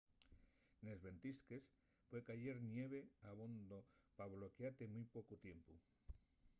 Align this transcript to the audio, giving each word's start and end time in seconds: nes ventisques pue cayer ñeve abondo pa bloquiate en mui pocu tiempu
nes 0.85 0.99
ventisques 1.05 1.65
pue 2.09 2.19
cayer 2.29 2.57
ñeve 2.73 3.01
abondo 3.31 3.79
pa 4.17 4.25
bloquiate 4.35 4.79
en 4.85 4.91
mui 4.95 5.05
pocu 5.15 5.33
tiempu 5.45 5.73